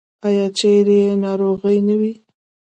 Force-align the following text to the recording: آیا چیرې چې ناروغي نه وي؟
آیا 0.27 0.47
چیرې 0.57 1.01
چې 1.11 1.19
ناروغي 1.23 1.77
نه 1.87 1.95
وي؟ 1.99 2.13